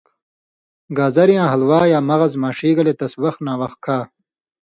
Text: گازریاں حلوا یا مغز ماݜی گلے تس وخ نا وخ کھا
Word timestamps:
گازریاں 0.97 1.47
حلوا 1.51 1.81
یا 1.93 1.99
مغز 2.09 2.33
ماݜی 2.41 2.71
گلے 2.77 2.93
تس 2.99 3.13
وخ 3.23 3.35
نا 3.45 3.53
وخ 3.61 3.73
کھا 3.83 3.99